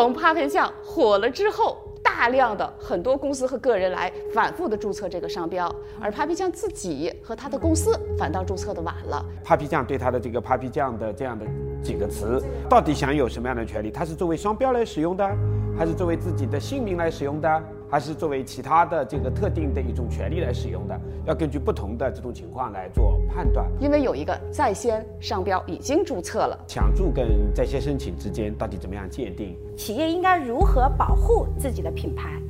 [0.00, 9.22] 从 Papi 酱火了之后，大量的很多公司和个人来反复的注册这个商标，而 Papi 酱自己和他的公司反倒注册的晚了。
[9.44, 11.44] Papi 酱对他的这个 Papi 酱的这样的
[11.82, 13.90] 几个词，到底享有什么样的权利？
[13.90, 15.36] 它是作为商标来使用的，
[15.76, 17.62] 还是作为自己的姓名来使用的？
[17.90, 23.68] 还是作为其他的这个特定的一种权利来使用的，要根据不同的这种情况来做判断。
[23.80, 29.58] 因为有一个在先商标已经注册了，抢注跟在先申请之间到底怎么样界定？
[29.76, 32.40] 企业应该如何保护自己的品牌？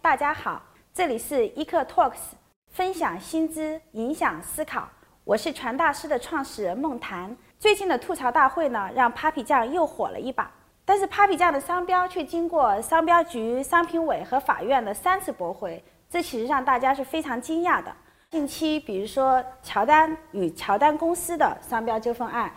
[0.00, 0.62] 大家好。
[0.96, 2.32] 这里是 e 克 Talks，
[2.72, 4.88] 分享新知，影响思考。
[5.24, 7.36] 我是传大师的创始人孟谈。
[7.58, 10.50] 最近的吐槽大会呢，让 Papi 酱又火了一把。
[10.86, 17.94] 但是 Papi 酱的商标却经过商标局、商品委和法院的三次驳回，这其实让大家是非常惊讶的。
[18.30, 22.50] 近期，比如说乔丹与乔丹公司的商标纠纷案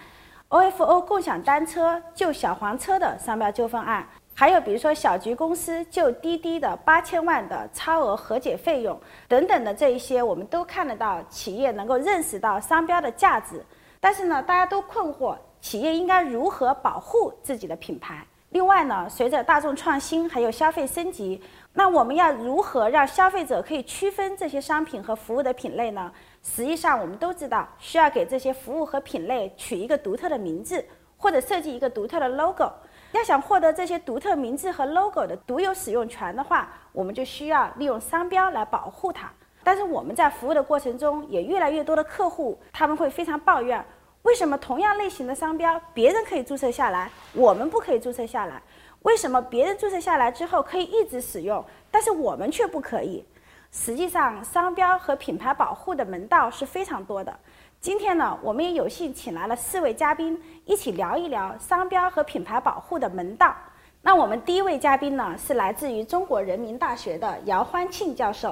[0.47, 4.07] ，OFO 共享单车救小黄车的商标纠纷案。
[4.39, 13.61] 还有比如说小菊公司就滴滴的八千万的超额和解费用等等的这一些，我们都看得到企业能够认识到商标的价值。
[13.99, 18.25] 但是呢，大家都困惑，企业应该如何保护自己的品牌？
[18.51, 26.09] 另外呢，随着大众创新还有消费升级，那我们要如何让消费者可以区分这些商品和服务的品类呢？
[26.41, 30.85] 实际上，我们都知道需要给这些服务和品类取一个独特的名字，
[31.17, 32.71] 或者设计一个独特的 logo。
[33.11, 39.31] 要想获得这些独特名字和 logo 的独有使用权的话，我们就需要利用商标来保护它。
[39.63, 43.83] 但是我们在服务的过程中，也越来越多的客户他们会非常抱怨：
[44.21, 48.61] 为什么同样类型的商标别人可以注册下来，我们不可以注册下来？
[49.01, 53.25] 为什么别人注册下来之后可以一直使用，但是我们却不可以？
[53.71, 57.39] 实际上，商标和品牌保护的门道是非常多的。
[57.81, 63.55] 今天呢，我们也有幸请来了四位嘉宾，一起聊一聊商标和品牌保护的门道。
[64.01, 68.51] 那我们第一位嘉宾呢，是来自于中国人民大学的姚欢庆教授；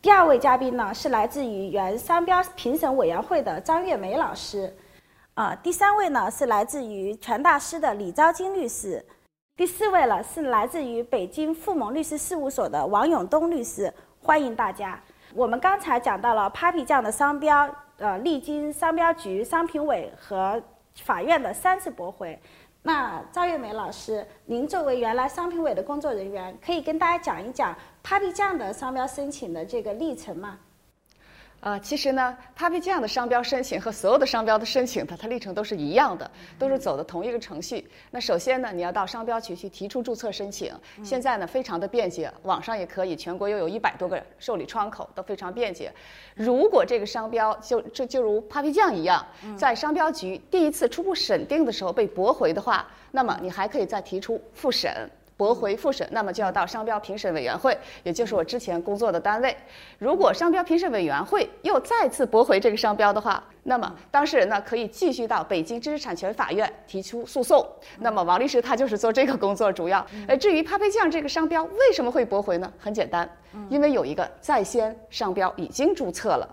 [0.00, 4.70] 第二位嘉宾呢，是来自于原商标评审委员会的张月梅老师；
[5.34, 9.04] 啊，第三位呢，是来自于传大师的李昭金律师；
[9.54, 13.92] 第四位呢，是来自于北京富盟律师事务所的王永东律师。
[14.22, 14.98] 欢迎大家。
[15.34, 17.68] 我们刚才讲到了 Papi 酱的商标。
[18.00, 20.60] 呃，历经商标局、商品委和
[21.04, 22.40] 法院的三次驳回，
[22.82, 30.58] 那赵月梅老师，您作为原来商品委的工作人员，可以跟大家讲一讲 Papi 酱的商标申请的这个历程吗？
[31.60, 37.86] 啊，其实呢，Papi 酱的商标申请和所有的商标的申请它它历程都是一样的，都是走的同一个程序。
[38.10, 40.72] 那首先呢，你要到商标局去提出注册申请，
[41.04, 45.92] 现在呢非常的便捷，网上也可以，全国又有一百多个受理窗口，都非常便捷。
[46.34, 55.10] 如果这个商标就就就如 Papi 酱一样，在商标局第一次初步审定的时候被驳回的话，那么你还可以再提出复审。
[55.40, 59.56] 驳回复审，那么就要到商标评审委员会，也就是我之前工作的单位。
[59.98, 67.66] 如果商标评审委员会又再次驳回这个商标的话，那么当事人呢可以继续到北京知识产权法院提出诉讼。
[68.00, 70.06] 那么王律师他就是做这个工作主要。
[70.28, 72.70] 呃，至于 Papi 酱这个商标为什么会驳回呢？
[72.78, 73.26] 很简单，
[73.70, 76.46] 因为有一个在先商标已经注册了。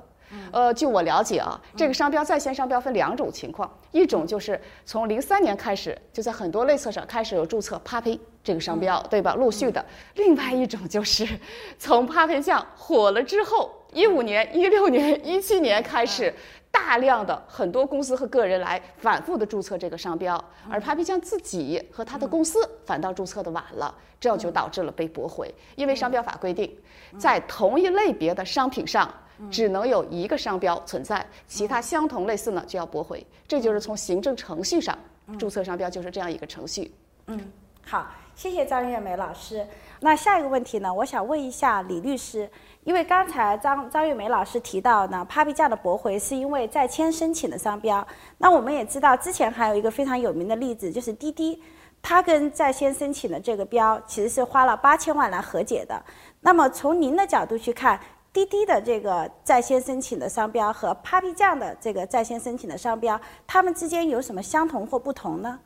[0.52, 9.36] 呃，据我了解啊，这个商标在线商标分两种情况，一种就是从零三年开始就在很多类册上开始有注册 Papi 这个商标，对吧？
[9.36, 9.84] 陆续的。
[10.16, 11.28] 另外一种就是
[11.80, 16.34] 从 Papi 酱火了之后，一五年、一六年、一七年开始，
[16.72, 25.54] 大量的很多公司和个人来反复的注册这个商标，而 Papi 酱自己和他的公司反倒注册的晚了，这样就导致了被驳回。
[25.76, 26.78] 因为商标法规定，
[27.18, 29.10] 在同一类别的商品上。
[29.50, 33.26] 只能有一个商标存在，其他相同类似呢就要驳回。
[33.48, 34.98] 这就是从行政程序上
[35.38, 36.92] 注册商标就是这样一个程序。
[37.28, 37.40] 嗯，
[37.86, 39.66] 好，谢谢张月梅老师。
[40.00, 42.50] 那下一个问题呢，我想问一下李律师，
[42.84, 48.06] 因为刚才张张月梅老师提到呢，Papi 酱的驳回是因为在签申请的商标。
[48.38, 51.62] 那我们也知道，之前还有一个非常有名的例子，就是滴滴，
[52.02, 56.00] 它跟在先申请的这个标其实是花了八千万来和解的。
[56.42, 58.00] 那么从您的角度去看。
[58.38, 65.60] 滴滴的这个在线申请的商标和 Papi 酱的这个在线申请的商标，它们之间有什么相同或不同呢？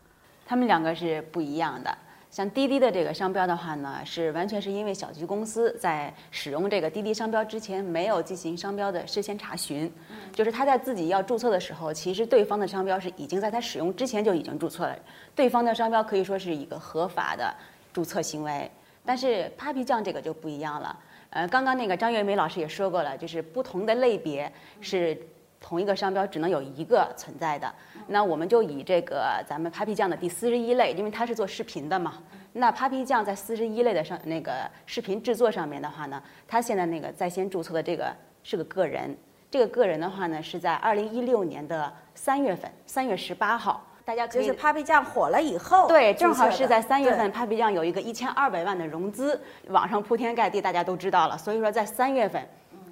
[0.45, 1.93] 它们两个是不一样的。
[2.29, 9.91] 像滴滴的这个商标的话呢，是完全是因为小桔公司在使用这个滴滴商标之前没有进行商标的事先查询，
[10.31, 14.97] 就是他在自己要注册的时候，其实对方的商标是已经在他使用之前就已经注册了，
[15.35, 17.53] 对方的商标可以说是一个合法的
[17.91, 18.71] 注册行为。
[19.03, 20.97] 但是 Papi 酱这个就不一样了。
[21.31, 24.51] 呃，刚刚那个张月梅老师也说过了，就是不同的类别
[24.81, 25.17] 是
[25.61, 27.73] 同一个商标只能有一个存在的。
[28.07, 32.15] 那我们就以这个咱们 Papi 酱的第四十一类，因为它是做视频的嘛。
[32.51, 38.13] 那 Papi 酱在四十一类的上那个视频制作上面的话呢，它现在那个在先注册的这个
[38.43, 39.15] 是个个人，
[39.49, 43.87] 这个个人的话呢是在二零一六年的三月份，三月十八号。
[44.11, 51.37] 大家可以就是 Papi 酱火了以后，对，正好是在三月份对，Papi 酱有一个一千二百万的融资，网上铺天盖地，大家都知道了。
[51.37, 52.45] 所以说，在三月份，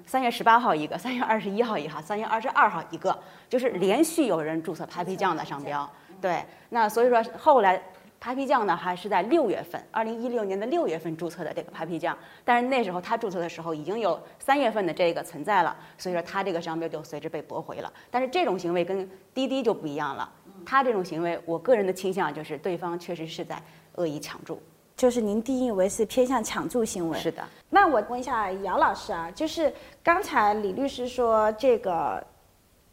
[0.06, 3.14] 三月十八号一个，三月二十一号一个，三月二十二号一个，
[3.50, 5.86] 就是连续有人注册 Papi 酱的商标。
[6.22, 7.82] 对，那所以说后来
[8.18, 12.16] Papi 酱呢，还是在六月份，二零一六年的六月份注册的这个 Papi 酱，
[12.46, 17.92] 但是那时候他注册的时候已经有三月份的这个存在了，所以说他这个商标就随之被驳回了。
[18.10, 20.26] 但是这种行为跟滴滴就不一样了。
[20.64, 23.60] 他这种行为，我个人的倾向就是对方确实是在
[23.94, 24.60] 恶意抢注。
[24.96, 27.18] 就是您定义为是偏向抢注行为。
[27.18, 29.72] 是的，那我问一下姚老师啊，就是
[30.02, 32.22] 刚才李律师说这个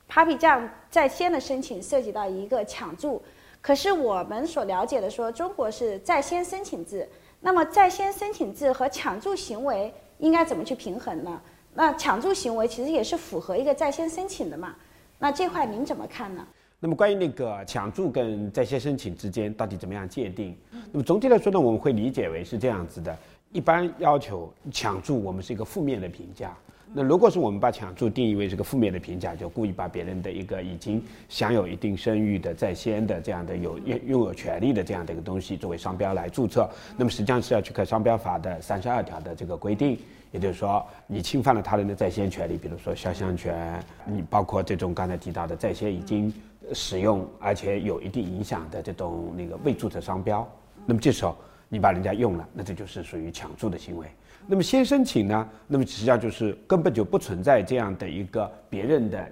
[0.09, 3.21] Papi 酱在先的申请涉及到一个抢注，
[3.61, 7.05] 可是我们所了解的说中国是在先申请制，
[7.41, 11.41] 那么在先申请制和抢注行为应该怎么去平衡呢？
[11.73, 14.73] 那抢注行为其实也是符合一个在先申请的嘛，
[15.19, 16.47] 那这块您怎么看呢？
[16.79, 20.55] 那么关于那个抢注跟在线申请之间到底怎么样界定？
[20.91, 23.17] 那么总体来说呢，我们会理解为是这样子的：
[23.51, 26.55] 一般要求抢注，我们是一个负面的评价。
[26.93, 39.97] 那如果是我们把抢注定义为这个负面的评价，就故意把别人的一个已经享有一定声誉的在先的这样的有拥有权利的这样的一个东西作为商标来注册，那么实际上是要去看商标法的三十二条的这个规定。
[40.31, 46.31] 也就是说，你侵犯了他人的在先权利，比如说肖像权，你包括这种刚才提到的在先已经
[46.73, 50.47] 使用而且有一定影响的这种那个未注册商标，
[50.85, 51.35] 那么这时候
[51.69, 54.07] 你把人家用了，那这就是属于抢注的行为。
[54.45, 59.27] 那么先申请呢，那么实际上就是根本就不存在这样的一个别人的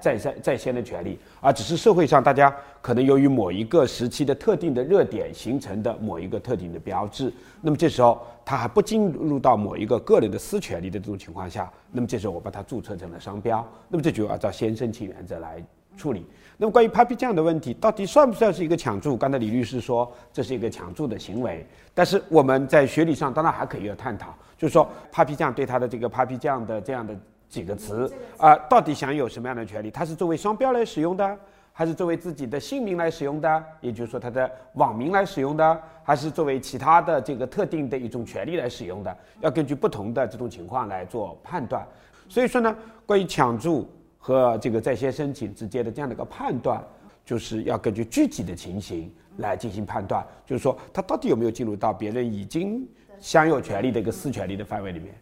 [0.00, 7.32] 在在在先的权利，而只是社会上大家可能由于某一个时期的特定的热点形成的某一个特定的标志，
[7.62, 15.64] 那么这时候它还不进入到某一个个人的私权利的这种情况下，那么这时候我把它注册成了商标，那么这就要照先申请原则来
[15.98, 16.24] 处理。
[16.56, 19.16] 那么关于 Papi 酱的问题，到底算不算是一个抢注？
[19.16, 27.14] 刚才李律师说这是一个抢注的行为，但是我们在学理上当然还可以有探讨，就是说 Papi 酱对他的这个 Papi 酱的这样的
[27.48, 29.90] 几个词啊、到底享有什么样的权利？
[29.90, 31.38] 它是作为商标来使用的，
[31.72, 33.64] 还是作为自己的姓名来使用的？
[33.80, 39.16] 也就是说它的网名来使用的，还是作为其他的这个特定的一种权利来使用的？
[39.40, 41.86] 要根据不同的这种情况来做判断。
[42.28, 43.88] 所以说呢，关于抢注
[44.28, 46.84] 和这个在先申请之间的这样的一个判断，
[47.24, 52.86] 就是要根据具体的情形来进行判断，就是说他到底有没有进入到别人已经
[53.18, 55.14] 享有权利的一个私权利的范围里面。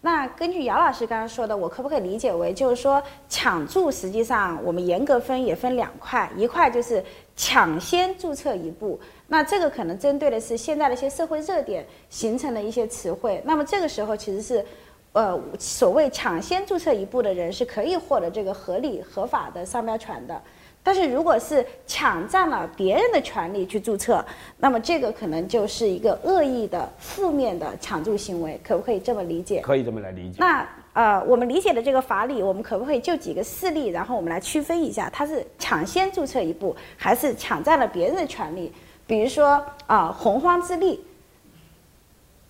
[0.00, 7.00] 那根据姚老师刚刚说的，我可不可以理解为，就是说抢注实际上我们严格分也分两块，一块就是
[7.36, 14.66] 抢先注册一步，那这个可能针对的是现在的一些社会热点形成的一些词汇，那么这个时候其实是。
[15.12, 20.40] 呃，所谓抢先注册一步的人是可以获得这个合理合法的商标权的，
[20.82, 24.24] 但是如果是抢占了别人的权利去注册，
[24.58, 29.60] 那么这个可能就是一个恶意的负面的抢注行为，可不可以这么理解？
[29.62, 30.36] 可以这么来理解。
[30.38, 38.72] 那呃，我们理解的这个法理，我们可不可以就几个事例，然后我们来区分一下，它是抢先注册一步，还是抢占了别人的权利？
[39.06, 41.04] 比如说啊、洪荒之力，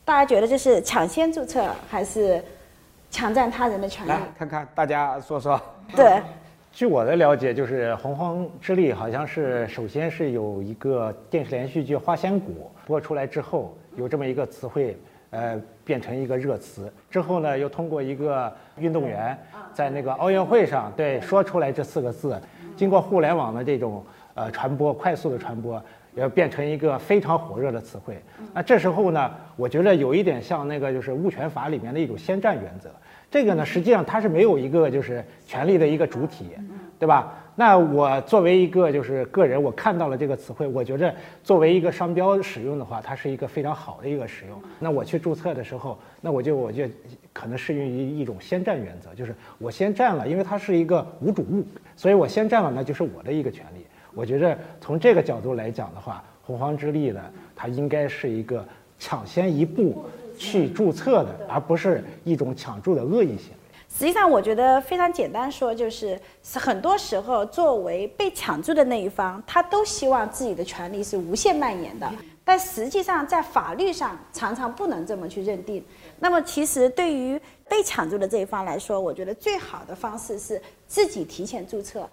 [0.08, 2.42] 大家觉得这是抢先注册，还是
[3.10, 4.08] 抢占他人的权利？
[4.08, 5.60] 来看看大家说说。
[5.94, 6.18] 对，
[6.72, 14.96] 据我的了解，就是《洪荒之力》好像是首先是有一个电视连续剧《花仙骨》播出来之后，有这么一个词汇，
[15.28, 16.90] 呃，变成一个热词。
[17.10, 19.36] 之后呢，又通过一个运动员
[19.74, 22.40] 在那个奥运会上对说出来这四个字，
[22.78, 25.78] 经过互联网的这种呃传播，快速的传播，
[26.14, 28.20] 要变成一个非常火热的词汇。
[28.52, 32.90] 那这时候呢，我觉得有一点像那个就是物权法里面的一种先占原则。
[33.30, 36.46] 这个呢，实际上它是没有一个就是权利的一个主体，
[36.98, 37.34] 对吧？
[37.54, 44.58] 那我作为一个就是个人，我看到了这个词汇，我觉着作为一个商标使用的话，它是一个非常好的一个使用。
[44.78, 46.84] 那我去注册的时候，那我就我就
[47.32, 51.62] 可能适用于一种先占原则，就是我先占了，因为它是一个无主物，
[51.96, 53.84] 所以我先占了，那就是我的一个权利。
[54.14, 57.20] 我觉着从这个角度来讲的话，洪荒之力呢，
[57.54, 58.66] 它应该是一个
[58.98, 60.04] 抢先一步
[60.38, 63.58] 去注册的，而不是一种抢注的恶意行为。
[63.90, 66.18] 实际上，我觉得非常简单说，就是
[66.54, 72.10] 很多时候，作为被抢注的那一方，他都希望自己的权利是无限蔓延的。
[72.44, 75.84] 但实际上在法律上常常不能这么去认定。
[76.18, 77.38] 那么其实对于
[77.68, 82.08] 被抢注的这一方来说，我觉得最好的方式是自己提前注册。